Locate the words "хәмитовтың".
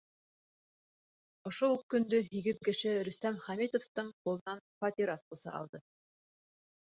3.47-4.09